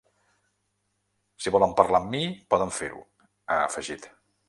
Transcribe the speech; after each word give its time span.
Si 1.45 1.53
volen 1.57 1.77
parlar 1.81 2.01
amb 2.01 2.11
mi, 2.17 2.25
poden 2.55 2.77
fer-ho, 2.81 3.07
ha 3.33 3.63
afegit. 3.71 4.15